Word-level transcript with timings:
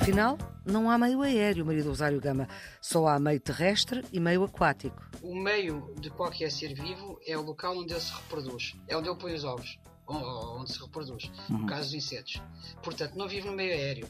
Afinal, 0.00 0.38
não 0.64 0.88
há 0.90 0.96
meio 0.96 1.22
aéreo, 1.22 1.66
Maria 1.66 1.82
do 1.82 1.88
Rosário 1.88 2.20
Gama. 2.20 2.46
Só 2.80 3.08
há 3.08 3.18
meio 3.18 3.40
terrestre 3.40 4.04
e 4.12 4.20
meio 4.20 4.44
aquático. 4.44 5.02
O 5.22 5.34
meio 5.34 5.92
de 5.98 6.08
qualquer 6.10 6.52
ser 6.52 6.72
vivo 6.74 7.18
é 7.26 7.36
o 7.36 7.42
local 7.42 7.76
onde 7.76 7.92
ele 7.92 8.00
se 8.00 8.12
reproduz. 8.12 8.76
É 8.86 8.96
onde 8.96 9.08
ele 9.08 9.18
põe 9.18 9.34
os 9.34 9.44
ovos. 9.44 9.78
Onde 10.06 10.72
se 10.72 10.80
reproduz, 10.80 11.30
uhum. 11.48 11.58
no 11.58 11.66
caso 11.66 11.84
dos 11.84 11.94
insetos. 11.94 12.40
Portanto, 12.82 13.16
não 13.16 13.26
vive 13.26 13.48
no 13.48 13.56
meio 13.56 13.72
aéreo. 13.72 14.06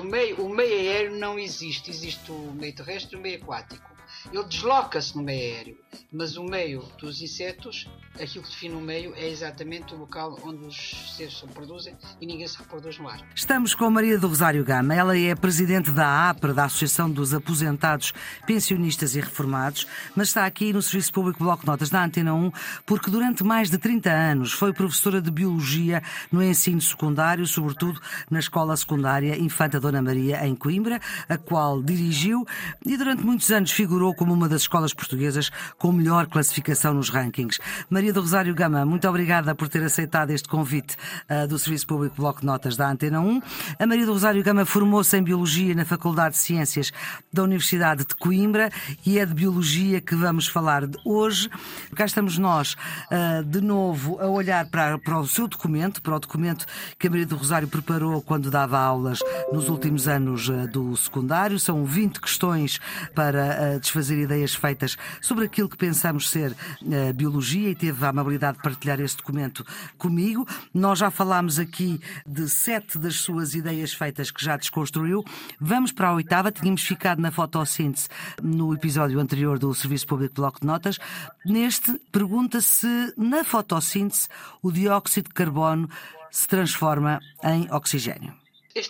O 0.00 0.02
meio, 0.02 0.44
o 0.44 0.48
meio 0.48 0.74
aéreo 0.74 1.16
não 1.16 1.38
existe. 1.38 1.90
Existe 1.90 2.32
o 2.32 2.52
meio 2.52 2.74
terrestre 2.74 3.14
e 3.14 3.18
o 3.18 3.22
meio 3.22 3.42
aquático. 3.42 3.97
Ele 4.32 4.44
desloca-se 4.44 5.16
no 5.16 5.22
meio 5.22 5.54
aéreo, 5.54 5.78
mas 6.12 6.36
o 6.36 6.44
meio 6.44 6.82
dos 6.98 7.22
insetos, 7.22 7.88
aquilo 8.14 8.44
que 8.44 8.50
define 8.50 8.74
o 8.74 8.80
meio, 8.80 9.14
é 9.14 9.28
exatamente 9.28 9.94
o 9.94 9.98
local 9.98 10.38
onde 10.44 10.64
os 10.66 11.14
seres 11.16 11.38
se 11.38 11.46
reproduzem 11.46 11.96
e 12.20 12.26
ninguém 12.26 12.46
se 12.46 12.58
reproduz 12.58 12.98
no 12.98 13.08
ar. 13.08 13.20
Estamos 13.34 13.74
com 13.74 13.90
Maria 13.90 14.18
do 14.18 14.28
Rosário 14.28 14.64
Gama. 14.64 14.94
Ela 14.94 15.16
é 15.16 15.34
presidente 15.34 15.90
da 15.90 16.30
APRA, 16.30 16.52
da 16.52 16.64
Associação 16.64 17.10
dos 17.10 17.32
Aposentados, 17.32 18.12
Pensionistas 18.46 19.14
e 19.14 19.20
Reformados, 19.20 19.86
mas 20.14 20.28
está 20.28 20.44
aqui 20.44 20.72
no 20.72 20.82
Serviço 20.82 21.12
Público 21.12 21.38
Bloco 21.38 21.66
Notas 21.66 21.90
da 21.90 22.04
Antena 22.04 22.34
1 22.34 22.52
porque 22.84 23.10
durante 23.10 23.44
mais 23.44 23.70
de 23.70 23.78
30 23.78 24.10
anos 24.10 24.52
foi 24.52 24.72
professora 24.72 25.20
de 25.20 25.30
Biologia 25.30 26.02
no 26.30 26.42
ensino 26.42 26.80
secundário, 26.80 27.46
sobretudo 27.46 28.00
na 28.30 28.38
Escola 28.38 28.76
Secundária 28.76 29.38
Infanta 29.38 29.80
Dona 29.80 30.02
Maria, 30.02 30.46
em 30.46 30.54
Coimbra, 30.54 31.00
a 31.28 31.36
qual 31.36 31.82
dirigiu 31.82 32.46
e 32.84 32.96
durante 32.96 33.24
muitos 33.24 33.50
anos 33.50 33.70
figurou 33.70 34.07
como 34.14 34.32
uma 34.32 34.48
das 34.48 34.62
escolas 34.62 34.92
portuguesas 34.92 35.50
com 35.78 35.92
melhor 35.92 36.26
classificação 36.26 36.94
nos 36.94 37.10
rankings. 37.10 37.58
Maria 37.88 38.12
do 38.12 38.20
Rosário 38.20 38.54
Gama, 38.54 38.84
muito 38.84 39.08
obrigada 39.08 39.54
por 39.54 39.68
ter 39.68 39.82
aceitado 39.82 40.30
este 40.30 40.48
convite 40.48 40.96
uh, 41.30 41.46
do 41.46 41.58
Serviço 41.58 41.86
Público 41.86 42.16
Bloco 42.16 42.40
de 42.40 42.46
Notas 42.46 42.76
da 42.76 42.90
Antena 42.90 43.20
1. 43.20 43.42
A 43.78 43.86
Maria 43.86 44.06
do 44.06 44.12
Rosário 44.12 44.42
Gama 44.42 44.64
formou-se 44.64 45.16
em 45.16 45.22
Biologia 45.22 45.74
na 45.74 45.84
Faculdade 45.84 46.34
de 46.34 46.40
Ciências 46.40 46.92
da 47.32 47.42
Universidade 47.42 48.04
de 48.04 48.14
Coimbra 48.14 48.70
e 49.04 49.18
é 49.18 49.26
de 49.26 49.34
Biologia 49.34 50.00
que 50.00 50.14
vamos 50.14 50.48
falar 50.48 50.82
hoje. 51.04 51.48
Cá 51.94 52.06
estamos 52.06 52.38
nós, 52.38 52.74
uh, 53.10 53.44
de 53.44 53.60
novo, 53.60 54.18
a 54.20 54.26
olhar 54.26 54.66
para, 54.70 54.98
para 54.98 55.18
o 55.18 55.26
seu 55.26 55.46
documento, 55.46 56.02
para 56.02 56.16
o 56.16 56.20
documento 56.20 56.66
que 56.98 57.06
a 57.06 57.10
Maria 57.10 57.26
do 57.26 57.36
Rosário 57.36 57.68
preparou 57.68 58.22
quando 58.22 58.50
dava 58.50 58.78
aulas 58.78 59.20
nos 59.52 59.68
últimos 59.68 60.08
anos 60.08 60.48
uh, 60.48 60.66
do 60.68 60.96
secundário. 60.96 61.58
São 61.58 61.84
20 61.84 62.20
questões 62.20 62.80
para 63.14 63.78
desfazer 63.78 63.97
fazer 63.98 64.22
ideias 64.22 64.54
feitas 64.54 64.96
sobre 65.20 65.46
aquilo 65.46 65.68
que 65.68 65.76
pensamos 65.76 66.30
ser 66.30 66.52
uh, 66.52 67.12
biologia 67.12 67.70
e 67.70 67.74
teve 67.74 68.04
a 68.04 68.10
amabilidade 68.10 68.58
de 68.58 68.62
partilhar 68.62 69.00
este 69.00 69.16
documento 69.16 69.66
comigo. 69.96 70.46
Nós 70.72 71.00
já 71.00 71.10
falámos 71.10 71.58
aqui 71.58 72.00
de 72.24 72.48
sete 72.48 72.96
das 72.96 73.16
suas 73.16 73.56
ideias 73.56 73.92
feitas 73.92 74.30
que 74.30 74.44
já 74.44 74.56
desconstruiu. 74.56 75.24
Vamos 75.60 75.90
para 75.90 76.10
a 76.10 76.14
oitava. 76.14 76.52
Tínhamos 76.52 76.82
ficado 76.82 77.20
na 77.20 77.32
fotossíntese 77.32 78.08
no 78.40 78.72
episódio 78.72 79.18
anterior 79.18 79.58
do 79.58 79.74
Serviço 79.74 80.06
Público 80.06 80.36
Bloco 80.36 80.60
de 80.60 80.66
Notas. 80.66 80.98
Neste, 81.44 82.00
pergunta 82.12 82.60
se 82.60 83.12
na 83.16 83.42
fotossíntese 83.42 84.28
o 84.62 84.70
dióxido 84.70 85.26
de 85.28 85.34
carbono 85.34 85.90
se 86.30 86.46
transforma 86.46 87.18
em 87.42 87.68
oxigênio. 87.72 88.32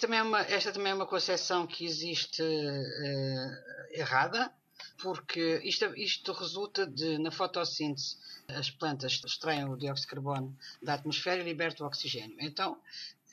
Também 0.03 0.19
é 0.19 0.23
uma, 0.23 0.41
esta 0.43 0.71
também 0.71 0.93
é 0.93 0.95
uma 0.95 1.07
concepção 1.07 1.67
que 1.67 1.87
existe 1.87 2.43
uh, 2.43 3.99
errada 3.99 4.53
porque 5.01 5.61
isto, 5.65 5.85
isto 5.97 6.33
resulta 6.33 6.87
de, 6.87 7.19
na 7.19 7.31
fotossíntese, 7.31 8.17
as 8.49 8.71
plantas 8.71 9.21
extraem 9.25 9.65
o 9.65 9.77
dióxido 9.77 10.09
de 10.09 10.15
carbono 10.15 10.59
da 10.83 10.95
atmosfera 10.95 11.41
e 11.41 11.45
libertam 11.45 11.87
o 11.87 11.89
oxigênio. 11.89 12.37
Então, 12.41 12.81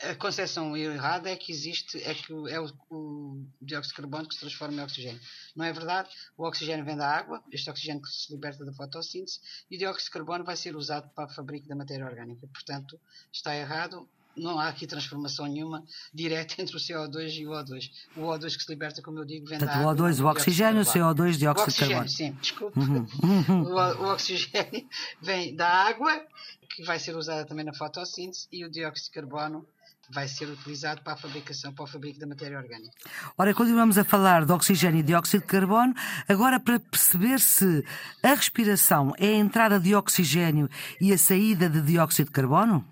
a 0.01 0.13
concepção 0.15 0.75
errada 0.75 1.29
é 1.29 1.37
que 1.37 1.51
existe, 1.51 2.03
é 2.03 2.13
que 2.13 2.33
é 2.49 2.59
o, 2.59 2.69
o, 2.89 3.45
dióxido 3.61 3.91
de 3.91 4.01
carbono 4.01 4.27
que 4.27 4.33
se 4.33 4.41
transforma 4.41 4.81
em 4.81 4.83
oxigênio. 4.83 5.21
Não 5.55 5.63
é 5.63 5.71
verdade. 5.71 6.09
O 6.37 6.45
oxigênio 6.45 6.83
vem 6.83 6.97
da 6.97 7.09
água, 7.09 7.41
este 7.51 7.69
oxigênio 7.69 8.01
que 8.01 8.09
se 8.09 8.31
liberta 8.31 8.65
da 8.65 8.73
fotossíntese, 8.73 9.39
e 9.71 9.75
o 9.75 9.79
dióxido 9.79 10.05
de 10.05 10.11
carbono 10.11 10.43
vai 10.43 10.57
ser 10.57 10.75
usado 10.75 11.09
para 11.09 11.25
a 11.25 11.33
fabrico 11.33 11.67
da 11.67 11.75
matéria 11.75 12.05
orgânica. 12.05 12.45
Portanto, 12.47 12.99
está 13.31 13.55
errado 13.55 14.07
não 14.35 14.59
há 14.59 14.67
aqui 14.67 14.85
transformação 14.85 15.45
nenhuma 15.45 15.83
direta 16.13 16.55
entre 16.61 16.75
o 16.75 16.79
CO2 16.79 17.37
e 17.37 17.47
o 17.47 17.51
O2. 17.51 17.91
O 18.15 18.21
O2 18.21 18.55
que 18.55 18.63
se 18.63 18.71
liberta, 18.71 19.01
como 19.01 19.19
eu 19.19 19.25
digo, 19.25 19.47
vem 19.47 19.57
Portanto, 19.57 19.79
da 19.79 19.87
o 19.87 19.95
O2, 19.95 20.23
o 20.23 20.27
oxigênio, 20.27 20.81
o 20.81 20.85
CO2, 20.85 21.37
dióxido 21.37 21.71
de 21.71 21.79
carbono. 21.79 22.09
Sim, 22.09 22.31
desculpe. 22.41 22.79
Uhum. 22.79 23.05
Uhum. 23.25 23.63
O, 23.63 23.75
o, 23.75 24.13
oxigênio 24.13 24.87
vem 25.21 25.55
da 25.55 25.67
água, 25.67 26.21
que 26.69 26.83
vai 26.83 26.99
ser 26.99 27.15
usada 27.15 27.45
também 27.45 27.65
na 27.65 27.73
fotossíntese, 27.73 28.47
e 28.51 28.63
o 28.63 28.69
dióxido 28.69 29.05
de 29.05 29.11
carbono 29.11 29.65
vai 30.09 30.27
ser 30.27 30.45
utilizado 30.45 31.01
para 31.01 31.13
a 31.13 31.17
fabricação, 31.17 31.73
para 31.73 31.83
o 31.83 31.87
fabrico 31.87 32.19
da 32.19 32.27
matéria 32.27 32.57
orgânica. 32.57 32.91
Ora, 33.37 33.53
continuamos 33.53 33.97
a 33.97 34.03
falar 34.03 34.45
de 34.45 34.51
oxigênio 34.51 34.99
e 34.99 35.03
dióxido 35.03 35.41
de 35.41 35.47
carbono, 35.47 35.93
agora 36.27 36.59
para 36.59 36.79
perceber 36.79 37.39
se 37.39 37.83
a 38.23 38.29
respiração 38.29 39.13
é 39.17 39.27
a 39.27 39.35
entrada 39.35 39.79
de 39.79 39.95
oxigênio 39.95 40.69
e 41.01 41.11
a 41.11 41.17
saída 41.17 41.69
de 41.69 41.81
dióxido 41.81 42.27
de 42.27 42.31
carbono? 42.31 42.85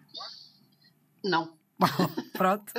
Não. 1.24 1.58
Pronto. 2.34 2.72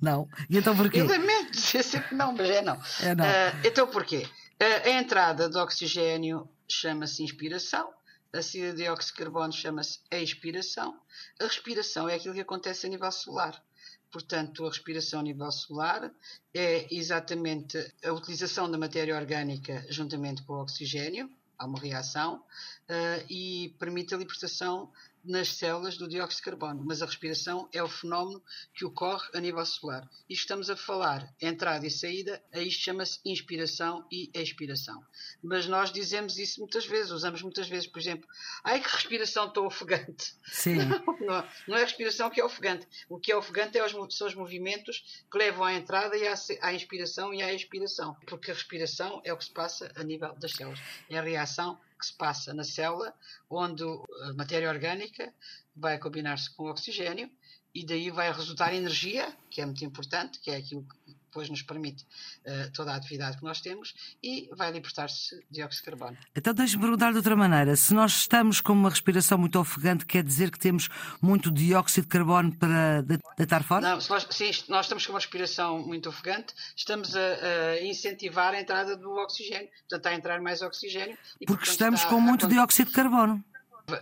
não. 0.00 0.28
E 0.48 0.58
então 0.58 0.76
porquê? 0.76 1.00
Eu 1.00 1.06
lamento 1.06 1.52
dizer 1.52 1.82
sempre 1.82 2.14
não, 2.14 2.32
mas 2.32 2.50
é 2.50 2.62
não. 2.62 2.80
É 3.00 3.14
não. 3.14 3.24
Uh, 3.24 3.60
então 3.64 3.86
porquê? 3.88 4.28
Uh, 4.60 4.88
a 4.88 4.90
entrada 4.90 5.48
de 5.48 5.58
oxigênio 5.58 6.48
chama-se 6.68 7.22
inspiração, 7.22 7.92
a 8.32 8.42
saída 8.42 8.72
de 8.72 8.82
dióxido 8.82 9.16
de 9.16 9.22
carbono 9.22 9.52
chama-se 9.52 10.00
expiração. 10.10 10.98
A 11.40 11.44
respiração 11.44 12.08
é 12.08 12.14
aquilo 12.14 12.34
que 12.34 12.40
acontece 12.40 12.86
a 12.86 12.90
nível 12.90 13.10
solar. 13.10 13.62
Portanto, 14.10 14.64
a 14.64 14.68
respiração 14.68 15.20
a 15.20 15.22
nível 15.22 15.50
solar 15.50 16.10
é 16.54 16.86
exatamente 16.94 17.76
a 18.04 18.12
utilização 18.12 18.70
da 18.70 18.78
matéria 18.78 19.16
orgânica 19.16 19.84
juntamente 19.90 20.42
com 20.42 20.54
o 20.54 20.62
oxigênio, 20.62 21.30
há 21.58 21.66
uma 21.66 21.78
reação, 21.78 22.36
uh, 22.36 23.24
e 23.28 23.74
permite 23.78 24.14
a 24.14 24.18
libertação 24.18 24.90
nas 25.26 25.48
células 25.48 25.96
do 25.96 26.08
dióxido 26.08 26.38
de 26.38 26.42
carbono, 26.42 26.84
mas 26.84 27.02
a 27.02 27.06
respiração 27.06 27.68
é 27.72 27.82
o 27.82 27.88
fenómeno 27.88 28.42
que 28.74 28.84
ocorre 28.84 29.28
a 29.34 29.40
nível 29.40 29.64
celular. 29.64 30.08
E 30.28 30.34
estamos 30.34 30.70
a 30.70 30.76
falar 30.76 31.34
entrada 31.40 31.86
e 31.86 31.90
saída, 31.90 32.42
a 32.52 32.60
isto 32.60 32.84
chama-se 32.84 33.18
inspiração 33.24 34.06
e 34.10 34.30
expiração. 34.34 35.04
Mas 35.42 35.66
nós 35.66 35.92
dizemos 35.92 36.38
isso 36.38 36.60
muitas 36.60 36.86
vezes, 36.86 37.10
usamos 37.10 37.42
muitas 37.42 37.68
vezes, 37.68 37.86
por 37.86 37.98
exemplo, 37.98 38.28
ai 38.64 38.80
que 38.80 38.88
respiração 38.88 39.50
tão 39.50 39.66
ofegante. 39.66 40.34
Sim. 40.44 40.76
Não, 41.26 41.48
não, 41.66 41.76
é 41.76 41.80
a 41.80 41.84
respiração 41.84 42.30
que 42.30 42.40
é 42.40 42.44
ofegante. 42.44 42.86
O 43.08 43.18
que 43.18 43.32
é 43.32 43.36
ofegante 43.36 43.76
é 43.76 43.84
os, 43.84 43.92
são 44.14 44.28
os 44.28 44.34
movimentos 44.34 45.24
que 45.30 45.38
levam 45.38 45.64
à 45.64 45.74
entrada 45.74 46.16
e 46.16 46.26
à, 46.28 46.34
à 46.60 46.72
inspiração 46.72 47.34
e 47.34 47.42
à 47.42 47.52
expiração. 47.52 48.14
Porque 48.26 48.50
a 48.50 48.54
respiração 48.54 49.20
é 49.24 49.32
o 49.32 49.36
que 49.36 49.44
se 49.44 49.52
passa 49.52 49.90
a 49.96 50.04
nível 50.04 50.36
das 50.36 50.52
células. 50.52 50.78
É 51.10 51.18
a 51.18 51.22
reação 51.22 51.80
que 51.98 52.06
se 52.06 52.14
passa 52.14 52.52
na 52.54 52.64
célula, 52.64 53.14
onde 53.48 53.82
a 53.82 54.32
matéria 54.34 54.70
orgânica 54.70 55.32
vai 55.74 55.98
combinar-se 55.98 56.50
com 56.54 56.64
o 56.64 56.70
oxigênio 56.70 57.30
e 57.74 57.84
daí 57.84 58.10
vai 58.10 58.32
resultar 58.32 58.74
energia, 58.74 59.36
que 59.50 59.60
é 59.60 59.66
muito 59.66 59.84
importante, 59.84 60.40
que 60.40 60.50
é 60.50 60.56
aquilo 60.56 60.86
depois 61.26 61.48
nos 61.48 61.62
permite 61.62 62.04
uh, 62.04 62.72
toda 62.72 62.92
a 62.92 62.96
atividade 62.96 63.38
que 63.38 63.44
nós 63.44 63.60
temos 63.60 63.94
e 64.22 64.48
vai 64.56 64.70
libertar-se 64.70 65.44
dióxido 65.50 65.84
de 65.84 65.90
carbono. 65.90 66.18
Então 66.34 66.54
deixe-me 66.54 66.82
perguntar 66.82 67.10
de 67.10 67.18
outra 67.18 67.36
maneira. 67.36 67.76
Se 67.76 67.92
nós 67.94 68.12
estamos 68.12 68.60
com 68.60 68.72
uma 68.72 68.90
respiração 68.90 69.38
muito 69.38 69.58
ofegante, 69.58 70.06
quer 70.06 70.22
dizer 70.22 70.50
que 70.50 70.58
temos 70.58 70.88
muito 71.20 71.50
dióxido 71.50 72.04
de 72.04 72.08
carbono 72.08 72.54
para 72.56 73.02
deitar 73.36 73.62
fora? 73.62 73.82
Não, 73.82 73.98
nós, 74.08 74.26
sim, 74.30 74.50
nós 74.68 74.86
estamos 74.86 75.06
com 75.06 75.12
uma 75.12 75.18
respiração 75.18 75.78
muito 75.86 76.08
ofegante, 76.08 76.54
estamos 76.76 77.14
a, 77.16 77.20
a, 77.20 77.82
incentivar 77.84 78.54
a 78.54 78.60
entrada 78.60 78.96
do 78.96 79.10
oxigênio, 79.16 79.68
portanto 79.68 79.98
está 79.98 80.10
a 80.10 80.14
entrar 80.14 80.40
mais 80.40 80.62
oxigênio. 80.62 81.16
E, 81.40 81.46
Porque 81.46 81.66
portanto, 81.66 81.70
estamos 81.70 82.04
com 82.04 82.20
muito 82.20 82.46
a... 82.46 82.48
dióxido 82.48 82.88
de 82.88 82.94
carbono. 82.94 83.44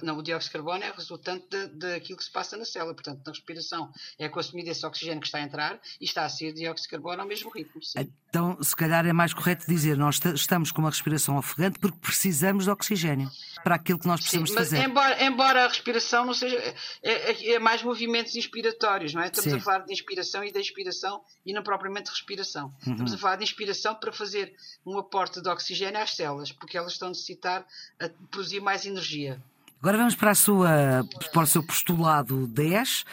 Não, 0.02 0.18
o 0.18 0.22
dióxido 0.22 0.50
de 0.50 0.52
carbono 0.52 0.82
é 0.82 0.90
resultante 0.90 1.66
daquilo 1.68 2.18
que 2.18 2.24
se 2.24 2.30
passa 2.30 2.56
na 2.56 2.64
célula. 2.64 2.94
Portanto, 2.94 3.20
na 3.24 3.32
respiração 3.32 3.92
é 4.18 4.28
consumido 4.28 4.70
esse 4.70 4.84
oxigênio 4.86 5.20
que 5.20 5.26
está 5.26 5.38
a 5.38 5.42
entrar 5.42 5.80
e 6.00 6.04
está 6.04 6.24
a 6.24 6.28
sair 6.28 6.52
dióxido 6.52 6.84
de 6.84 6.90
carbono 6.90 7.22
ao 7.22 7.28
mesmo 7.28 7.50
ritmo. 7.50 7.82
Sim. 7.82 8.10
Então, 8.28 8.60
se 8.62 8.74
calhar 8.74 9.06
é 9.06 9.12
mais 9.12 9.32
correto 9.34 9.66
dizer 9.66 9.96
nós 9.96 10.20
estamos 10.34 10.72
com 10.72 10.80
uma 10.80 10.90
respiração 10.90 11.36
ofegante 11.36 11.78
porque 11.78 11.98
precisamos 11.98 12.64
de 12.64 12.70
oxigênio 12.70 13.30
para 13.62 13.76
aquilo 13.76 13.98
que 13.98 14.06
nós 14.06 14.20
precisamos 14.20 14.50
sim, 14.50 14.56
mas 14.56 14.68
fazer. 14.68 14.82
Embora, 14.82 15.24
embora 15.24 15.64
a 15.64 15.68
respiração 15.68 16.24
não 16.24 16.34
seja. 16.34 16.56
É, 17.02 17.30
é, 17.30 17.52
é, 17.52 17.58
mais 17.58 17.82
movimentos 17.82 18.34
inspiratórios, 18.36 19.14
não 19.14 19.22
é? 19.22 19.26
Estamos 19.26 19.50
sim. 19.50 19.56
a 19.56 19.60
falar 19.60 19.78
de 19.80 19.92
inspiração 19.92 20.42
e 20.42 20.50
de 20.50 20.58
expiração 20.58 21.22
e 21.44 21.52
não 21.52 21.62
propriamente 21.62 22.06
de 22.06 22.10
respiração. 22.10 22.74
Uhum. 22.86 22.92
Estamos 22.92 23.12
a 23.12 23.18
falar 23.18 23.36
de 23.36 23.44
inspiração 23.44 23.94
para 23.94 24.12
fazer 24.12 24.54
um 24.84 24.98
aporte 24.98 25.40
de 25.40 25.48
oxigênio 25.48 26.00
às 26.00 26.14
células, 26.16 26.52
porque 26.52 26.76
elas 26.76 26.92
estão 26.92 27.08
a 27.08 27.10
necessitar 27.10 27.66
a 28.00 28.08
produzir 28.30 28.60
mais 28.60 28.86
energia. 28.86 29.40
Agora 29.84 29.98
vamos 29.98 30.14
para, 30.14 30.30
a 30.30 30.34
sua, 30.34 31.06
para 31.30 31.42
o 31.42 31.46
seu 31.46 31.62
postulado 31.62 32.46
10 32.46 33.04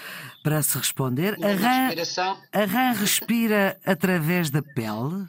para 0.41 0.63
se 0.63 0.77
responder. 0.77 1.38
A 1.44 1.51
rã, 1.51 1.89
a 2.53 2.65
rã 2.65 2.91
respira 2.94 3.77
através 3.85 4.50
da 4.50 4.63
pele? 4.63 5.27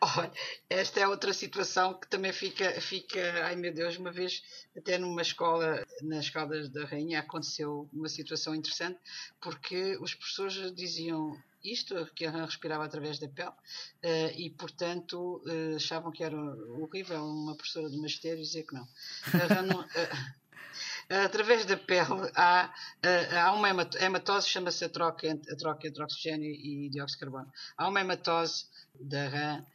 olha, 0.00 0.32
esta 0.68 1.00
é 1.00 1.08
outra 1.08 1.32
situação 1.32 1.94
que 1.94 2.06
também 2.06 2.32
fica, 2.32 2.80
fica, 2.80 3.44
ai 3.44 3.56
meu 3.56 3.74
Deus, 3.74 3.96
uma 3.96 4.12
vez 4.12 4.44
até 4.76 4.96
numa 4.96 5.22
escola, 5.22 5.84
nas 6.02 6.26
escolas 6.26 6.68
da 6.68 6.84
Rainha, 6.84 7.18
aconteceu 7.18 7.88
uma 7.92 8.08
situação 8.08 8.54
interessante, 8.54 9.00
porque 9.40 9.98
os 10.00 10.14
professores 10.14 10.72
diziam 10.72 11.36
isto, 11.62 12.06
que 12.14 12.26
a 12.26 12.30
rã 12.30 12.44
respirava 12.44 12.84
através 12.84 13.18
da 13.18 13.28
pele, 13.28 13.50
uh, 13.50 14.38
e 14.38 14.50
portanto 14.50 15.42
uh, 15.46 15.76
achavam 15.76 16.10
que 16.12 16.24
era 16.24 16.36
horrível 16.36 17.24
uma 17.24 17.54
professora 17.54 17.88
de 17.88 17.96
magistério 17.98 18.42
dizer 18.42 18.64
que 18.64 18.74
não. 18.74 18.86
Através 21.24 21.64
da 21.64 21.76
pele 21.76 22.30
há, 22.36 22.72
há 23.42 23.52
uma 23.52 23.68
hematose, 23.68 24.48
chama-se 24.48 24.84
a 24.84 24.88
troca, 24.88 25.26
entre, 25.26 25.52
a 25.52 25.56
troca 25.56 25.88
entre 25.88 26.02
oxigênio 26.02 26.48
e 26.48 26.88
dióxido 26.88 27.18
de 27.18 27.24
carbono. 27.24 27.52
Há 27.76 27.88
uma 27.88 28.00
hematose 28.00 28.66
da 28.94 29.28
rã, 29.28 29.66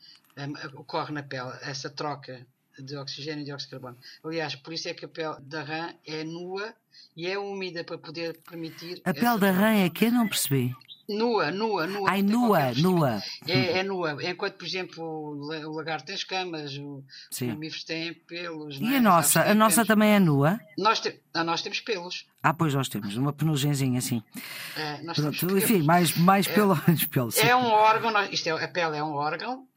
ocorre 0.75 1.11
na 1.11 1.23
pele, 1.23 1.51
essa 1.61 1.89
troca 1.89 2.47
de 2.79 2.95
oxigênio 2.95 3.41
e 3.41 3.45
dióxido 3.45 3.67
de 3.67 3.71
carbono. 3.71 3.97
Aliás, 4.23 4.55
por 4.55 4.73
isso 4.73 4.87
é 4.87 4.93
que 4.93 5.03
a 5.03 5.09
pele 5.09 5.35
da 5.41 5.61
rã 5.63 5.93
é 6.05 6.23
nua 6.23 6.73
e 7.15 7.27
é 7.27 7.37
úmida 7.37 7.83
para 7.83 7.97
poder 7.97 8.37
permitir. 8.41 9.01
A 9.03 9.13
pele 9.13 9.37
da 9.37 9.51
rã 9.51 9.73
é 9.83 9.89
que 9.89 10.05
eu 10.05 10.11
não 10.13 10.29
percebi. 10.29 10.73
Nua, 11.07 11.51
nua, 11.51 11.85
nua. 11.85 12.09
Ai, 12.09 12.21
nua, 12.23 12.73
nua. 12.73 13.23
É, 13.47 13.79
é, 13.79 13.83
nua. 13.83 14.17
Enquanto, 14.23 14.55
por 14.55 14.65
exemplo, 14.65 15.03
o 15.03 15.75
lagarto 15.75 16.07
tem 16.07 16.15
escamas, 16.15 16.71
os 16.73 17.41
mamíferos 17.41 17.83
têm 17.83 18.13
pelos. 18.13 18.79
E 18.79 18.93
é? 18.93 18.97
a 18.97 19.01
nossa? 19.01 19.41
A 19.41 19.53
nossa 19.53 19.75
pelos. 19.75 19.87
também 19.87 20.11
é 20.13 20.19
nua? 20.19 20.59
Nós, 20.77 20.99
te... 20.99 21.19
ah, 21.33 21.43
nós 21.43 21.61
temos 21.61 21.79
pelos. 21.79 22.25
Ah, 22.41 22.53
pois 22.53 22.73
nós 22.73 22.89
temos, 22.89 23.15
uma 23.17 23.31
penugenzinha 23.31 23.99
assim. 23.99 24.23
É, 24.75 24.97
Pronto, 25.13 25.57
enfim, 25.57 25.83
mais, 25.83 26.15
mais 26.17 26.47
é, 26.47 26.53
pelo, 26.53 26.75
pelo. 27.11 27.29
É 27.37 27.55
um 27.55 27.67
órgão, 27.67 28.11
isto 28.31 28.49
é, 28.49 28.63
a 28.63 28.67
pele 28.67 28.97
é 28.97 29.03
um 29.03 29.13
órgão 29.13 29.67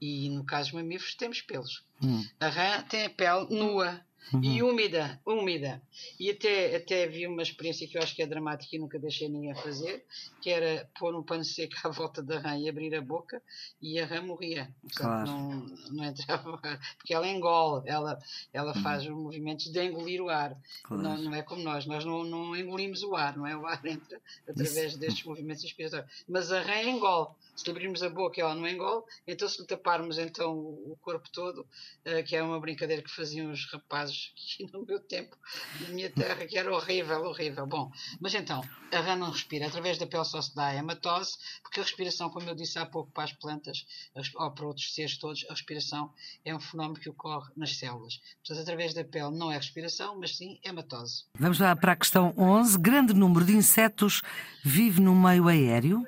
e 0.00 0.28
no 0.30 0.44
caso 0.44 0.70
dos 0.70 0.82
mamíferos 0.82 1.14
temos 1.14 1.40
pelos. 1.40 1.84
Hum. 2.02 2.24
A 2.38 2.48
rã 2.48 2.82
tem 2.82 3.06
a 3.06 3.10
pele 3.10 3.46
nua 3.50 4.00
uhum. 4.32 4.42
e 4.42 4.62
úmida, 4.62 5.20
úmida. 5.24 5.82
E 6.18 6.30
até, 6.30 6.76
até 6.76 7.06
vi 7.06 7.26
uma 7.26 7.42
experiência 7.42 7.86
que 7.86 7.96
eu 7.96 8.02
acho 8.02 8.14
que 8.14 8.22
é 8.22 8.26
dramática 8.26 8.74
e 8.74 8.78
nunca 8.78 8.98
deixei 8.98 9.28
ninguém 9.28 9.54
fazer, 9.54 10.04
que 10.40 10.50
era 10.50 10.88
pôr 10.98 11.14
um 11.14 11.22
pano 11.22 11.44
seco 11.44 11.74
à 11.84 11.90
volta 11.90 12.22
da 12.22 12.38
rã 12.38 12.56
e 12.56 12.68
abrir 12.68 12.94
a 12.94 13.00
boca 13.00 13.42
e 13.80 13.98
a 13.98 14.06
rã 14.06 14.22
morria. 14.22 14.70
Portanto, 14.82 15.06
claro. 15.06 15.30
não, 15.30 15.66
não 15.90 16.04
entrava 16.04 16.58
porque 16.96 17.14
ela 17.14 17.26
engole, 17.26 17.88
ela, 17.88 18.18
ela 18.52 18.76
uhum. 18.76 18.82
faz 18.82 19.02
os 19.04 19.10
movimentos 19.10 19.70
de 19.70 19.84
engolir 19.84 20.20
o 20.20 20.28
ar. 20.28 20.56
Claro. 20.82 21.02
Não, 21.02 21.18
não 21.18 21.34
é 21.34 21.42
como 21.42 21.62
nós, 21.62 21.86
nós 21.86 22.04
não, 22.04 22.24
não 22.24 22.56
engolimos 22.56 23.02
o 23.02 23.14
ar, 23.14 23.36
não 23.36 23.46
é? 23.46 23.56
O 23.56 23.66
ar 23.66 23.84
entra 23.84 24.20
através 24.48 24.92
Isso. 24.92 24.98
destes 24.98 25.24
movimentos 25.24 25.64
inspiratórios. 25.64 26.10
Mas 26.28 26.52
a 26.52 26.60
rã 26.60 26.82
engole. 26.82 27.28
Se 27.54 27.70
abrirmos 27.70 28.02
a 28.02 28.10
boca 28.10 28.38
ela 28.38 28.54
não 28.54 28.68
engole, 28.68 29.02
então 29.26 29.48
se 29.48 29.62
lhe 29.62 29.66
taparmos 29.66 30.18
então 30.18 30.58
o 30.58 30.94
corpo 31.00 31.26
todo, 31.32 31.60
uh, 31.60 32.22
que 32.26 32.36
é 32.36 32.42
uma 32.42 32.60
brincadeira 32.60 33.00
que 33.02 33.10
faziam 33.10 33.50
os 33.50 33.64
rapazes 33.72 34.15
no 34.72 34.84
meu 34.84 35.00
tempo, 35.00 35.36
na 35.80 35.88
minha 35.88 36.10
terra, 36.10 36.46
que 36.46 36.56
era 36.58 36.72
horrível, 36.72 37.22
horrível. 37.22 37.66
Bom, 37.66 37.90
mas 38.20 38.34
então, 38.34 38.62
a 38.92 39.00
rã 39.00 39.16
não 39.16 39.30
respira, 39.30 39.66
através 39.66 39.98
da 39.98 40.06
pele 40.06 40.24
só 40.24 40.40
se 40.40 40.54
dá 40.54 40.66
a 40.66 40.74
hematose, 40.74 41.36
porque 41.62 41.80
a 41.80 41.82
respiração, 41.82 42.30
como 42.30 42.48
eu 42.48 42.54
disse 42.54 42.78
há 42.78 42.86
pouco 42.86 43.10
para 43.12 43.24
as 43.24 43.32
plantas, 43.32 43.86
ou 44.34 44.50
para 44.50 44.66
outros 44.66 44.94
seres 44.94 45.18
todos, 45.18 45.44
a 45.48 45.52
respiração 45.52 46.12
é 46.44 46.54
um 46.54 46.60
fenómeno 46.60 47.00
que 47.00 47.08
ocorre 47.08 47.50
nas 47.56 47.76
células. 47.76 48.20
Portanto, 48.38 48.62
através 48.62 48.94
da 48.94 49.04
pele 49.04 49.36
não 49.36 49.50
é 49.50 49.56
respiração, 49.56 50.18
mas 50.18 50.36
sim 50.36 50.58
hematose. 50.64 51.24
Vamos 51.38 51.58
lá 51.58 51.74
para 51.74 51.92
a 51.92 51.96
questão 51.96 52.34
11. 52.36 52.78
Grande 52.78 53.14
número 53.14 53.44
de 53.44 53.52
insetos 53.52 54.22
vive 54.64 55.00
no 55.00 55.14
meio 55.14 55.48
aéreo? 55.48 56.04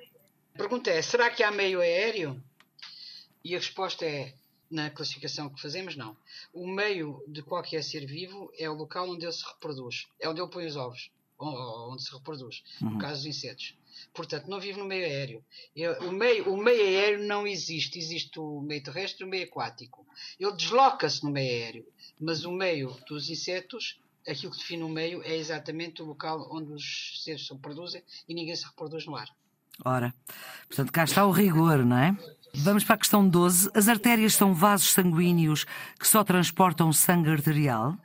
A 0.55 0.59
pergunta 0.59 0.91
é: 0.91 1.01
será 1.03 1.31
que 1.31 1.43
há 1.43 1.51
meio 1.51 1.81
aéreo? 1.81 2.43
E 3.45 3.55
a 3.55 3.59
resposta 3.59 4.05
é: 4.05 4.35
na 4.71 4.91
classificação 4.91 5.49
que 5.49 5.61
fazemos, 5.61 5.97
não. 5.97 6.17
O 6.53 6.67
meio 6.67 7.23
de 7.27 7.43
qualquer 7.43 7.83
ser 7.83 8.07
vivo 8.07 8.51
é 8.59 8.69
o 8.69 8.75
local 8.75 9.09
onde 9.11 9.25
ele 9.25 9.33
se 9.33 9.47
reproduz. 9.47 10.07
É 10.21 10.29
onde 10.29 10.41
ele 10.41 10.51
põe 10.51 10.67
os 10.67 10.77
ovos, 10.77 11.11
onde 11.39 12.03
se 12.03 12.13
reproduz. 12.13 12.63
Uhum. 12.81 12.91
No 12.91 12.99
caso 12.99 13.23
dos 13.23 13.27
insetos. 13.27 13.75
Portanto, 14.15 14.49
não 14.49 14.61
vive 14.61 14.79
no 14.79 14.85
meio 14.85 15.05
aéreo. 15.05 15.45
O 16.03 16.13
meio, 16.13 16.53
o 16.53 16.57
meio 16.57 16.83
aéreo 16.83 17.27
não 17.27 17.47
existe. 17.47 17.99
Existe 17.99 18.39
o 18.39 18.61
meio 18.61 18.83
terrestre 18.83 19.25
e 19.25 19.27
o 19.27 19.29
meio 19.29 19.45
aquático. 19.45 20.07
Ele 20.39 20.53
desloca-se 20.53 21.25
no 21.25 21.31
meio 21.31 21.51
aéreo. 21.51 21.87
Mas 22.21 22.45
o 22.45 22.53
meio 22.53 22.97
dos 23.09 23.29
insetos, 23.29 24.01
aquilo 24.27 24.53
que 24.53 24.59
define 24.59 24.83
o 24.83 24.89
meio, 24.89 25.23
é 25.23 25.37
exatamente 25.37 26.03
o 26.03 26.07
local 26.07 26.49
onde 26.51 26.73
os 26.73 27.23
seres 27.25 27.47
se 27.47 27.53
reproduzem 27.53 28.03
e 28.29 28.35
ninguém 28.35 28.55
se 28.55 28.67
reproduz 28.67 29.07
no 29.07 29.17
ar. 29.17 29.29
Ora, 29.85 30.13
portanto, 30.67 30.93
cá 30.93 31.05
está 31.05 31.25
o 31.25 31.31
rigor, 31.31 31.85
não 31.85 31.97
é? 31.97 32.17
Vamos 32.55 32.85
para 32.85 32.95
a 32.95 32.99
questão 32.99 33.29
12. 33.29 33.71
As 33.75 33.89
artérias 33.89 34.35
são 34.35 34.55
vasos 34.55 34.93
sanguíneos 34.93 35.65
que 35.99 36.07
só 36.07 36.25
transportam 36.25 36.93
sangue 36.93 37.31
arterial? 37.31 37.97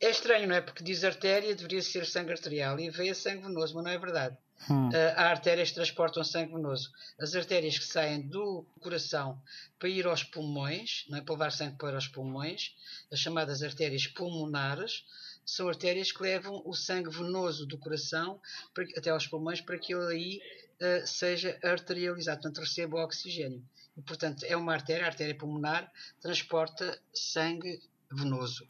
É 0.00 0.10
estranho, 0.10 0.46
não 0.46 0.54
é? 0.54 0.60
Porque 0.60 0.84
diz 0.84 1.02
artéria, 1.04 1.54
deveria 1.54 1.80
ser 1.80 2.04
sangue 2.04 2.32
arterial 2.32 2.78
e 2.78 2.90
veio 2.90 3.14
sangue 3.14 3.42
venoso, 3.42 3.74
mas 3.74 3.84
não 3.84 3.90
é 3.90 3.98
verdade. 3.98 4.36
Hum. 4.70 4.88
Uh, 4.88 4.92
há 5.16 5.30
artérias 5.30 5.68
que 5.68 5.74
transportam 5.74 6.22
sangue 6.24 6.52
venoso. 6.52 6.90
As 7.18 7.34
artérias 7.34 7.78
que 7.78 7.84
saem 7.84 8.20
do 8.20 8.66
coração 8.80 9.40
para 9.78 9.88
ir 9.88 10.06
aos 10.06 10.22
pulmões, 10.22 11.04
não 11.08 11.18
é? 11.18 11.20
para 11.20 11.34
levar 11.34 11.52
sangue 11.52 11.76
para 11.76 11.96
os 11.96 12.08
pulmões, 12.08 12.74
as 13.10 13.20
chamadas 13.20 13.62
artérias 13.62 14.06
pulmonares, 14.06 15.04
são 15.44 15.68
artérias 15.68 16.10
que 16.10 16.22
levam 16.22 16.60
o 16.64 16.74
sangue 16.74 17.08
venoso 17.08 17.66
do 17.66 17.78
coração 17.78 18.40
para, 18.74 18.84
até 18.96 19.10
aos 19.10 19.26
pulmões 19.26 19.60
para 19.60 19.78
que 19.78 19.94
ele 19.94 20.12
aí 20.12 20.40
uh, 20.80 21.06
seja 21.06 21.58
arterializado, 21.62 22.42
portanto 22.42 22.60
receba 22.64 23.04
oxigênio. 23.04 23.62
E, 23.96 24.02
portanto, 24.02 24.44
é 24.44 24.56
uma 24.56 24.74
artéria, 24.74 25.04
a 25.04 25.08
artéria 25.08 25.34
pulmonar 25.34 25.90
transporta 26.20 26.98
sangue 27.14 27.80
venoso. 28.12 28.66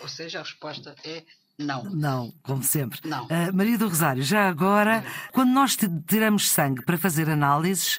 Ou 0.00 0.08
seja, 0.08 0.40
a 0.40 0.42
resposta 0.42 0.94
é 1.04 1.22
não. 1.58 1.84
Não, 1.84 2.32
como 2.42 2.62
sempre. 2.62 3.00
Não. 3.04 3.26
Uh, 3.26 3.52
Maria 3.52 3.78
do 3.78 3.88
Rosário, 3.88 4.22
já 4.22 4.48
agora, 4.48 5.04
quando 5.32 5.50
nós 5.50 5.76
tiramos 6.08 6.50
sangue 6.50 6.84
para 6.84 6.98
fazer 6.98 7.28
análises, 7.28 7.98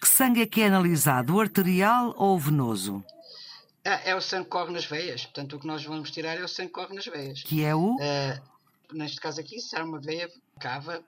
que 0.00 0.08
sangue 0.08 0.42
é 0.42 0.46
que 0.46 0.62
é 0.62 0.66
analisado? 0.68 1.34
O 1.34 1.40
arterial 1.40 2.14
ou 2.16 2.36
o 2.36 2.38
venoso? 2.38 3.04
É, 3.84 4.10
é 4.10 4.14
o 4.14 4.20
sangue 4.20 4.44
que 4.44 4.50
corre 4.50 4.72
nas 4.72 4.86
veias. 4.86 5.24
Portanto, 5.24 5.56
o 5.56 5.60
que 5.60 5.66
nós 5.66 5.84
vamos 5.84 6.10
tirar 6.10 6.38
é 6.38 6.44
o 6.44 6.48
sangue 6.48 6.68
que 6.68 6.74
corre 6.74 6.94
nas 6.94 7.04
veias. 7.04 7.42
Que 7.42 7.62
é 7.62 7.74
o? 7.74 7.96
Uh, 7.96 8.53
neste 8.92 9.20
caso 9.20 9.40
aqui, 9.40 9.60
se 9.60 9.76
há 9.76 9.84
uma 9.84 10.00
veia 10.00 10.30
cava, 10.60 11.04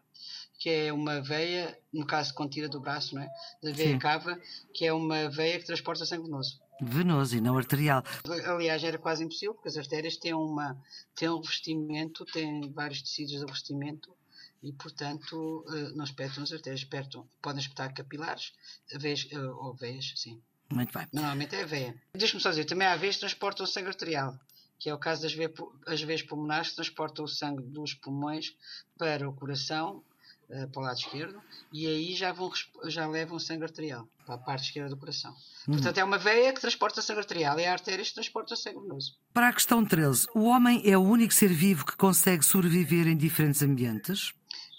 que 0.59 0.71
é 0.71 0.93
uma 0.93 1.21
veia, 1.21 1.79
no 1.93 2.07
caso 2.07 2.35
contida 2.35 2.69
do 2.69 2.81
braço, 2.81 3.15
não 3.15 3.23
é? 3.23 3.29
Da 3.63 3.73
veia 3.73 3.93
Sim. 3.93 3.99
cava, 3.99 4.41
que 4.73 4.87
é 4.87 4.93
uma 4.93 5.29
veia 5.29 5.59
que 5.59 5.67
transporta 5.67 6.07
sangue 6.07 6.25
venoso. 6.25 6.61
Venoso 6.81 7.37
e 7.37 7.41
não 7.41 7.57
arterial. 7.57 8.03
Aliás, 8.47 8.85
era 8.85 8.99
quase 8.99 9.25
impossível, 9.25 9.55
porque 9.55 9.69
as 9.69 9.77
artérias 9.77 10.17
têm, 10.17 10.35
uma, 10.35 10.79
têm 11.15 11.31
um 11.31 11.41
revestimento, 11.41 12.25
têm 12.27 12.71
vários 12.73 13.03
tecidos 13.03 13.33
de 13.33 13.41
revestimento 13.41 14.15
e, 14.63 14.73
portanto, 14.73 15.65
eh, 15.69 15.93
não 15.95 16.05
espetam 16.05 16.43
as 16.43 16.53
artérias, 16.53 16.81
espetam, 16.81 17.27
podem 17.41 17.61
espetar 17.61 17.95
capilares, 17.95 18.53
veias, 18.95 19.27
eh, 19.31 19.39
ou 19.39 19.75
veias, 19.75 20.13
sim. 20.17 20.41
Muito 20.71 20.93
bem. 20.93 21.07
Normalmente 21.13 21.55
é 21.55 21.63
a 21.63 21.67
veia. 21.67 22.03
Deixa-me 22.13 22.43
só 22.43 22.51
dizer, 22.51 22.65
também 22.65 22.87
há 22.87 22.97
veias 22.97 23.17
que 23.17 23.21
transportam 23.21 23.65
o 23.65 23.69
sangue 23.69 23.89
arterial, 23.89 24.39
que 24.79 24.91
é 24.91 24.95
o 24.95 24.99
caso 24.99 25.23
das 25.23 25.33
veias, 25.33 25.53
as 25.87 26.03
veias 26.03 26.23
pulmonares 26.23 26.71
que 26.71 26.77
transportam 26.77 27.25
o 27.25 27.29
sangue 27.29 27.63
dos 27.63 27.95
pulmões 27.95 28.55
para 28.99 29.29
o 29.29 29.33
coração, 29.33 30.03
uh, 30.49 30.69
para 30.69 30.81
o 30.81 30.85
lado 30.85 30.99
esquerdo, 30.99 31.41
e 31.73 31.87
aí 31.87 32.15
já, 32.15 32.33
vão, 32.33 32.51
já 32.85 33.07
levam 33.07 33.39
sangue 33.39 33.65
arterial 33.65 34.09
para 34.25 34.35
a 34.35 34.39
parte 34.39 34.65
esquerda 34.65 34.91
do 34.91 34.97
coração. 34.97 35.33
Uhum. 35.67 35.75
Portanto, 35.75 35.99
é 35.99 36.05
uma 36.05 36.19
veia 36.19 36.53
que 36.53 36.61
transporta 36.61 37.01
sangue 37.01 37.21
arterial 37.21 37.59
e 37.59 37.65
a 37.65 37.73
artéria 37.73 38.05
que 38.05 38.15
transporta 38.15 38.57
sangue 38.57 38.81
venoso. 38.81 39.17
Para 39.33 39.49
a 39.49 39.53
questão 39.53 39.85
13, 39.85 40.29
o 40.35 40.45
homem 40.45 40.83
é 40.85 40.97
o 40.97 41.03
único 41.03 41.33
ser 41.33 41.53
vivo 41.53 41.85
que 41.85 41.97
consegue 41.97 42.45
sobreviver 42.45 43.07
em 43.07 43.17
diferentes 43.17 43.63
ambientes? 43.63 44.33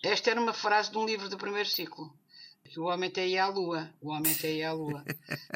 Esta 0.04 0.32
era 0.32 0.40
uma 0.40 0.54
frase 0.54 0.92
de 0.92 0.98
um 0.98 1.06
livro 1.06 1.28
do 1.28 1.38
primeiro 1.38 1.68
ciclo 1.68 2.14
o 2.78 2.86
homem 2.86 3.10
tem 3.10 3.34
ir 3.34 3.38
à 3.38 3.48
Lua. 3.48 3.90
O 4.02 4.10
homem 4.10 4.34
tem 4.34 4.60
ir 4.60 4.64
à 4.64 4.74
Lua. 4.74 5.04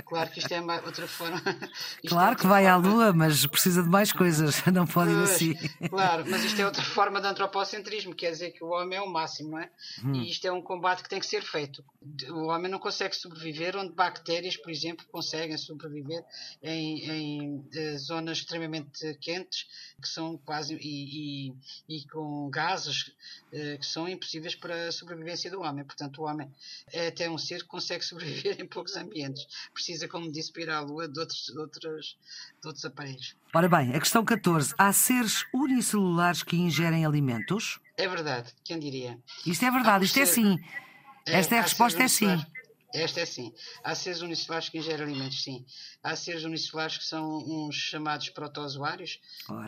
Claro 0.05 0.29
que 0.29 0.39
isto 0.39 0.51
é 0.51 0.61
outra 0.61 1.07
forma. 1.07 1.41
claro 2.07 2.33
é 2.33 2.35
que 2.35 2.47
vai 2.47 2.63
forma... 2.65 2.89
à 2.89 2.91
Lua, 2.91 3.13
mas 3.13 3.45
precisa 3.45 3.83
de 3.83 3.89
mais 3.89 4.11
coisas, 4.11 4.63
não 4.71 4.85
pode 4.85 5.11
ir 5.11 5.23
assim. 5.23 5.53
Claro, 5.89 6.25
mas 6.29 6.43
isto 6.43 6.59
é 6.61 6.65
outra 6.65 6.83
forma 6.85 7.19
de 7.19 7.27
antropocentrismo, 7.27 8.13
quer 8.13 8.31
dizer 8.31 8.51
que 8.51 8.63
o 8.63 8.69
homem 8.69 8.97
é 8.97 9.01
o 9.01 9.09
máximo, 9.09 9.51
não 9.51 9.59
é? 9.59 9.69
Hum. 10.03 10.13
E 10.13 10.29
isto 10.29 10.45
é 10.45 10.51
um 10.51 10.61
combate 10.61 11.03
que 11.03 11.09
tem 11.09 11.19
que 11.19 11.25
ser 11.25 11.41
feito. 11.41 11.83
O 12.29 12.47
homem 12.47 12.69
não 12.69 12.79
consegue 12.79 13.15
sobreviver 13.15 13.75
onde 13.75 13.93
bactérias, 13.93 14.57
por 14.57 14.71
exemplo, 14.71 15.05
conseguem 15.11 15.57
sobreviver 15.57 16.23
em, 16.61 17.09
em 17.09 17.69
eh, 17.73 17.97
zonas 17.97 18.39
extremamente 18.39 19.15
quentes, 19.15 19.67
que 20.01 20.07
são 20.07 20.37
quase. 20.37 20.75
e, 20.75 21.49
e, 21.49 21.53
e 21.89 22.07
com 22.07 22.49
gases 22.49 23.11
eh, 23.53 23.77
que 23.77 23.85
são 23.85 24.07
impossíveis 24.07 24.55
para 24.55 24.87
a 24.87 24.91
sobrevivência 24.91 25.51
do 25.51 25.61
homem. 25.61 25.83
Portanto, 25.83 26.21
o 26.21 26.25
homem 26.25 26.49
é 26.91 27.00
até 27.07 27.29
um 27.29 27.37
ser 27.37 27.61
que 27.61 27.67
consegue 27.67 28.03
sobreviver 28.03 28.59
em 28.59 28.67
poucos 28.67 28.95
ambientes. 28.95 29.45
Precisa, 29.73 30.07
como 30.07 30.31
disse, 30.31 30.51
para 30.51 30.61
ir 30.61 30.69
à 30.69 30.79
Lua 30.79 31.07
de 31.07 31.19
outros, 31.19 31.45
de 31.45 31.59
outros, 31.59 32.17
de 32.61 32.67
outros 32.67 32.85
aparelhos. 32.85 33.35
Ora 33.53 33.67
bem, 33.67 33.95
a 33.95 33.99
questão 33.99 34.23
14. 34.23 34.73
Há 34.77 34.91
seres 34.93 35.45
unicelulares 35.53 36.43
que 36.43 36.55
ingerem 36.55 37.05
alimentos? 37.05 37.79
É 37.97 38.07
verdade, 38.07 38.51
quem 38.63 38.79
diria? 38.79 39.19
Isto 39.45 39.65
é 39.65 39.71
verdade, 39.71 40.05
isto 40.05 40.19
é 40.19 40.25
sim. 40.25 40.57
É, 41.25 41.39
Esta 41.39 41.55
é 41.55 41.59
a 41.59 41.61
resposta, 41.61 42.01
é 42.01 42.07
sim. 42.07 42.43
Esta 42.93 43.21
é 43.21 43.25
sim. 43.25 43.53
Há 43.83 43.95
seres 43.95 44.21
unicelulares 44.21 44.69
que 44.69 44.77
ingerem 44.77 45.05
alimentos, 45.05 45.43
sim. 45.43 45.65
Há 46.03 46.15
seres 46.15 46.43
unicelulares 46.43 46.97
que 46.97 47.05
são 47.05 47.37
uns 47.37 47.75
chamados 47.75 48.29
protozoários, 48.29 49.19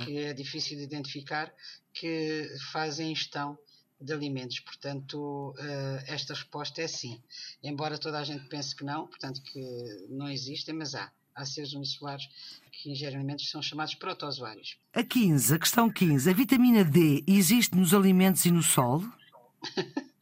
que 0.04 0.18
é 0.18 0.34
difícil 0.34 0.78
de 0.78 0.84
identificar, 0.84 1.54
que 1.94 2.50
fazem 2.72 3.12
ingestão 3.12 3.58
de 4.04 4.14
alimentos. 4.14 4.60
Portanto, 4.60 5.56
uh, 5.58 6.04
esta 6.08 6.34
resposta 6.34 6.82
é 6.82 6.88
sim. 6.88 7.22
Embora 7.64 7.98
toda 7.98 8.20
a 8.20 8.24
gente 8.24 8.48
pense 8.48 8.76
que 8.76 8.84
não, 8.84 9.08
portanto, 9.08 9.42
que 9.42 10.08
não 10.10 10.30
existem, 10.30 10.76
mas 10.76 10.96
há. 10.96 11.12
Há 11.36 11.46
seres 11.46 11.74
unicelulares 11.74 12.30
que 12.72 12.92
ingerem 12.92 13.16
alimentos 13.16 13.46
que 13.46 13.52
são 13.52 13.62
chamados 13.62 13.96
protozoários. 13.96 14.78
A 14.94 15.04
15, 15.04 15.56
a 15.56 15.58
questão 15.58 15.90
15. 15.90 16.30
A 16.30 16.34
vitamina 16.34 16.84
D 16.84 17.24
existe 17.26 17.76
nos 17.76 17.92
alimentos 17.92 18.46
e 18.46 18.52
no 18.52 18.62
sol? 18.62 19.04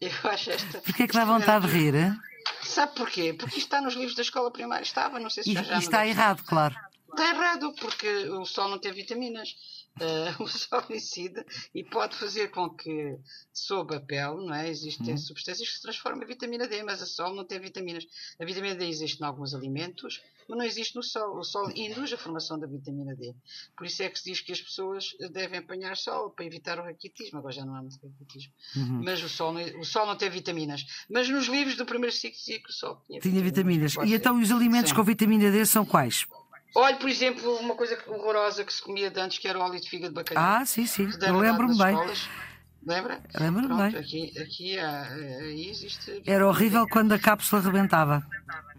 Eu 0.00 0.10
acho 0.24 0.50
esta. 0.50 0.80
Porquê 0.80 1.02
é 1.02 1.06
que 1.06 1.12
dá 1.12 1.24
vontade 1.24 1.66
de 1.66 1.72
rir? 1.72 1.94
Hein? 1.94 2.18
Sabe 2.62 2.94
porquê? 2.94 3.32
Porque 3.32 3.58
isto 3.58 3.66
está 3.66 3.80
nos 3.80 3.94
livros 3.94 4.14
da 4.14 4.22
escola 4.22 4.50
primária. 4.50 4.82
Estava, 4.82 5.18
não 5.18 5.30
sei 5.30 5.42
se 5.42 5.52
já, 5.52 5.62
já 5.62 5.76
E 5.76 5.78
está 5.78 6.06
errado, 6.06 6.42
claro. 6.44 6.74
Está 7.10 7.30
errado, 7.30 7.72
porque 7.80 8.08
o 8.28 8.44
sol 8.44 8.68
não 8.68 8.78
tem 8.78 8.92
vitaminas. 8.92 9.56
Uh, 10.00 10.42
o 10.42 10.46
sol 10.46 10.84
incide 10.90 11.44
e 11.74 11.82
pode 11.82 12.16
fazer 12.16 12.48
com 12.48 12.68
que, 12.68 13.18
sob 13.52 13.94
a 13.94 14.00
pele, 14.00 14.46
não 14.46 14.54
é? 14.54 14.68
existem 14.68 15.14
hum. 15.14 15.18
substâncias 15.18 15.68
que 15.68 15.74
se 15.74 15.82
transformam 15.82 16.22
em 16.22 16.26
vitamina 16.26 16.68
D, 16.68 16.82
mas 16.82 17.00
o 17.00 17.06
sol 17.06 17.34
não 17.34 17.44
tem 17.44 17.58
vitaminas. 17.58 18.06
A 18.38 18.44
vitamina 18.44 18.74
D 18.74 18.86
existe 18.86 19.20
em 19.20 19.24
alguns 19.24 19.54
alimentos, 19.54 20.20
mas 20.48 20.58
não 20.58 20.64
existe 20.64 20.94
no 20.96 21.02
sol. 21.02 21.38
O 21.38 21.44
sol 21.44 21.70
induz 21.74 22.12
a 22.12 22.16
formação 22.16 22.58
da 22.58 22.66
vitamina 22.66 23.14
D. 23.14 23.34
Por 23.76 23.86
isso 23.86 24.02
é 24.02 24.08
que 24.08 24.18
se 24.18 24.30
diz 24.30 24.40
que 24.40 24.52
as 24.52 24.60
pessoas 24.60 25.16
devem 25.32 25.58
apanhar 25.58 25.96
sol 25.96 26.30
para 26.30 26.44
evitar 26.44 26.78
o 26.78 26.82
raquitismo. 26.82 27.38
Agora 27.38 27.54
já 27.54 27.64
não 27.64 27.74
há 27.74 27.80
muito 27.80 27.98
raquitismo. 28.02 28.52
Uhum. 28.76 29.02
Mas 29.02 29.22
o 29.22 29.28
sol, 29.28 29.52
não, 29.52 29.62
o 29.80 29.84
sol 29.84 30.06
não 30.06 30.16
tem 30.16 30.30
vitaminas. 30.30 30.84
Mas 31.10 31.28
nos 31.28 31.46
livros 31.46 31.76
do 31.76 31.86
primeiro 31.86 32.14
ciclo 32.14 32.36
dizia 32.38 32.60
que 32.60 32.70
o 32.70 32.72
sol 32.72 33.02
tinha, 33.06 33.20
tinha 33.20 33.42
vitaminas. 33.42 33.92
vitaminas. 33.92 34.12
E 34.12 34.14
então 34.14 34.40
os 34.40 34.50
alimentos 34.50 34.90
Sim. 34.90 34.96
com 34.96 35.02
vitamina 35.02 35.50
D 35.50 35.64
são 35.64 35.84
quais? 35.84 36.26
Olha, 36.74 36.96
por 36.96 37.08
exemplo, 37.08 37.56
uma 37.56 37.74
coisa 37.74 37.98
horrorosa 38.06 38.64
que 38.64 38.72
se 38.72 38.82
comia 38.82 39.10
de 39.10 39.18
antes, 39.20 39.38
que 39.38 39.48
era 39.48 39.58
o 39.58 39.62
óleo 39.62 39.80
de 39.80 39.88
fígado 39.88 40.10
de 40.10 40.14
bacalhau. 40.14 40.44
Ah, 40.44 40.66
sim, 40.66 40.86
sim. 40.86 41.08
Eu 41.22 41.38
lembro-me 41.38 41.76
bem. 41.76 41.88
Escolas. 41.88 42.28
Lembra? 42.86 43.20
Lembro-me 43.34 43.90
bem. 43.90 44.00
Aqui, 44.00 44.38
aqui 44.38 44.78
há, 44.78 45.02
aí 45.02 45.68
existe. 45.68 46.22
Era 46.24 46.46
horrível 46.46 46.86
quando 46.88 47.12
a 47.12 47.18
cápsula 47.18 47.60
rebentava. 47.60 48.24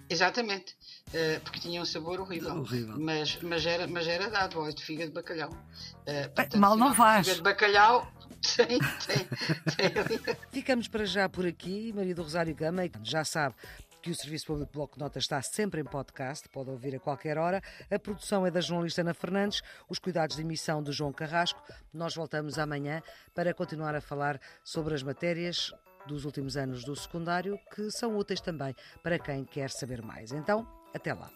Exatamente. 0.10 0.76
Uh, 1.10 1.40
porque 1.42 1.60
tinha 1.60 1.82
um 1.82 1.86
sabor 1.86 2.20
horrível. 2.20 2.58
horrível. 2.58 2.96
Mas, 2.98 3.38
mas, 3.42 3.66
era, 3.66 3.88
mas 3.88 4.08
era 4.08 4.30
dado 4.30 4.60
óleo 4.60 4.74
de 4.74 4.84
fígado 4.84 5.10
de 5.10 5.14
bacalhau. 5.14 5.50
Uh, 5.50 6.30
portanto, 6.34 6.58
Mal 6.58 6.78
não 6.78 6.94
faz. 6.94 7.28
Fígado 7.28 7.44
de 7.44 7.50
bacalhau 7.50 8.12
tem, 8.56 8.68
tem, 8.68 9.28
tem. 9.76 10.38
Ficamos 10.52 10.88
para 10.88 11.06
já 11.06 11.28
por 11.28 11.46
aqui. 11.46 11.92
Maria 11.94 12.16
do 12.16 12.24
Rosário 12.24 12.56
Gama, 12.56 12.84
já 13.04 13.26
sabe, 13.26 13.56
que 14.08 14.12
o 14.12 14.16
Serviço 14.16 14.46
Público 14.46 14.72
Bloco 14.72 14.96
de 14.96 15.02
Notas 15.02 15.24
está 15.24 15.42
sempre 15.42 15.82
em 15.82 15.84
podcast, 15.84 16.48
pode 16.48 16.70
ouvir 16.70 16.96
a 16.96 17.00
qualquer 17.00 17.38
hora. 17.38 17.62
A 17.92 18.00
produção 18.00 18.46
é 18.46 18.52
da 18.52 18.62
jornalista 18.62 19.02
Ana 19.02 19.14
Fernandes, 19.14 19.62
os 19.90 20.00
cuidados 20.00 20.38
de 20.38 20.44
emissão 20.44 20.82
do 20.82 20.94
João 20.94 21.12
Carrasco. 21.12 21.62
Nós 21.94 22.16
voltamos 22.16 22.58
amanhã 22.58 23.04
para 23.36 23.54
continuar 23.54 23.96
a 23.96 24.00
falar 24.00 24.40
sobre 24.64 24.96
as 24.96 25.04
matérias 25.04 25.74
dos 26.08 26.24
últimos 26.24 26.56
anos 26.56 26.86
do 26.86 26.96
secundário 26.96 27.60
que 27.76 27.92
são 27.92 28.18
úteis 28.18 28.40
também 28.40 28.74
para 29.04 29.20
quem 29.20 29.44
quer 29.44 29.70
saber 29.70 30.02
mais. 30.02 30.32
Então, 30.32 30.66
até 30.94 31.14
lá. 31.14 31.30